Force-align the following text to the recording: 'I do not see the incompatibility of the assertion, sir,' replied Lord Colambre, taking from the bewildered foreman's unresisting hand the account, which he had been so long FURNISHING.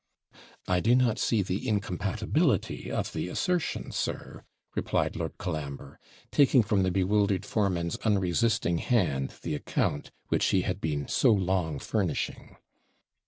'I 0.67 0.79
do 0.79 0.95
not 0.95 1.19
see 1.19 1.43
the 1.43 1.67
incompatibility 1.67 2.89
of 2.89 3.13
the 3.13 3.27
assertion, 3.27 3.91
sir,' 3.91 4.43
replied 4.73 5.15
Lord 5.15 5.37
Colambre, 5.37 5.99
taking 6.31 6.63
from 6.63 6.81
the 6.81 6.89
bewildered 6.89 7.45
foreman's 7.45 7.97
unresisting 7.97 8.79
hand 8.79 9.35
the 9.43 9.53
account, 9.53 10.09
which 10.29 10.45
he 10.47 10.61
had 10.63 10.81
been 10.81 11.07
so 11.07 11.31
long 11.31 11.77
FURNISHING. 11.77 12.55